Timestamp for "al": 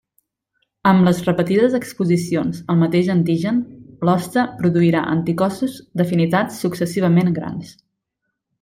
2.75-2.79